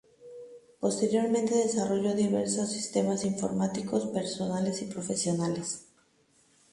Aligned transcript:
Posteriormente, 0.79 1.53
desarrolló 1.55 2.15
diversos 2.15 2.71
sistemas 2.71 3.23
informáticos 3.23 4.07
personales 4.07 4.81
y 4.81 4.85
profesionales. 4.85 5.89